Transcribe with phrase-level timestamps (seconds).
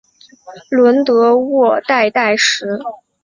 [0.69, 2.65] 伦德沃代代什。